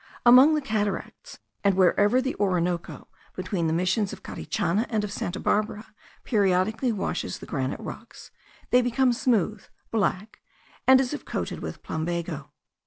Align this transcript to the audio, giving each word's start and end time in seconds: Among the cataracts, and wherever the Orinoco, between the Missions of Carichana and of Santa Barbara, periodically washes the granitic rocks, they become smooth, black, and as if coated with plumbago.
Among 0.25 0.55
the 0.55 0.61
cataracts, 0.63 1.37
and 1.63 1.75
wherever 1.75 2.23
the 2.23 2.33
Orinoco, 2.37 3.07
between 3.35 3.67
the 3.67 3.71
Missions 3.73 4.11
of 4.11 4.23
Carichana 4.23 4.87
and 4.89 5.03
of 5.03 5.11
Santa 5.11 5.39
Barbara, 5.39 5.93
periodically 6.23 6.91
washes 6.91 7.37
the 7.37 7.45
granitic 7.45 7.85
rocks, 7.85 8.31
they 8.71 8.81
become 8.81 9.13
smooth, 9.13 9.63
black, 9.91 10.41
and 10.87 10.99
as 10.99 11.13
if 11.13 11.23
coated 11.23 11.59
with 11.59 11.83
plumbago. 11.83 12.49